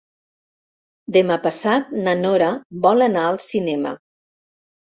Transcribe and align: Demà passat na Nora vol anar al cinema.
Demà 1.17 1.37
passat 1.43 1.93
na 2.07 2.15
Nora 2.23 2.49
vol 2.87 3.09
anar 3.11 3.29
al 3.29 3.41
cinema. 3.45 3.93